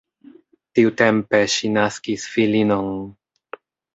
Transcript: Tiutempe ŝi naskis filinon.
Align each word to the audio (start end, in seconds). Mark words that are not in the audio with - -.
Tiutempe 0.77 1.41
ŝi 1.55 1.69
naskis 1.75 2.25
filinon. 2.37 2.89